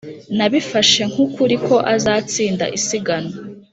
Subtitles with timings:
[0.37, 3.33] ]nabifashe nk'ukuri ko azatsinda isiganwa.